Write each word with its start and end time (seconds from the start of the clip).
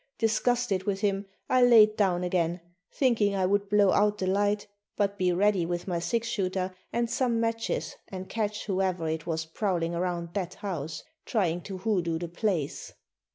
Disgusted 0.17 0.85
with 0.85 1.01
him, 1.01 1.27
I 1.47 1.61
laid 1.61 1.95
down 1.95 2.23
again, 2.23 2.61
thinking 2.91 3.35
I 3.35 3.45
would 3.45 3.69
blow 3.69 3.91
out 3.91 4.17
the 4.17 4.25
light, 4.25 4.65
but 4.95 5.15
be 5.19 5.31
ready 5.31 5.63
with 5.63 5.87
my 5.87 5.99
six 5.99 6.27
shooter 6.27 6.73
and 6.91 7.07
some 7.07 7.39
matches 7.39 7.95
and 8.07 8.27
catch 8.27 8.65
whoever 8.65 9.07
it 9.07 9.27
was 9.27 9.45
prowling 9.45 9.93
around 9.93 10.33
that 10.33 10.55
house, 10.55 11.03
trying 11.27 11.61
to 11.65 11.77
hoodoo 11.77 12.17
the 12.17 12.29
place. 12.29 12.91